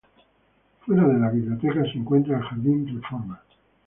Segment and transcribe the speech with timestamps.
[0.83, 3.39] Fuera de la biblioteca se encuentra el Jardín Reforma.